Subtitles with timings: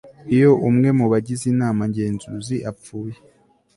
[0.35, 3.17] iyo umwe mu bagize inama ngenzuzi apfuye